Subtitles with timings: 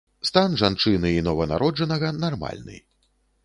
[0.27, 2.83] Стан жанчыны і нованароджанага нармальны.